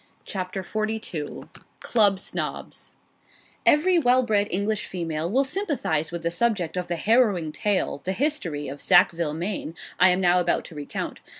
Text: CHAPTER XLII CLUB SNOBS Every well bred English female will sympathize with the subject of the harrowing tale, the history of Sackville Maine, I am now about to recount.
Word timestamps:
CHAPTER 0.25 0.63
XLII 0.63 1.41
CLUB 1.81 2.17
SNOBS 2.17 2.93
Every 3.67 3.99
well 3.99 4.23
bred 4.23 4.47
English 4.49 4.87
female 4.87 5.29
will 5.29 5.43
sympathize 5.43 6.11
with 6.11 6.23
the 6.23 6.31
subject 6.31 6.75
of 6.75 6.87
the 6.87 6.95
harrowing 6.95 7.51
tale, 7.51 8.01
the 8.03 8.13
history 8.13 8.67
of 8.67 8.81
Sackville 8.81 9.35
Maine, 9.35 9.75
I 9.99 10.09
am 10.09 10.19
now 10.19 10.39
about 10.39 10.65
to 10.65 10.73
recount. 10.73 11.19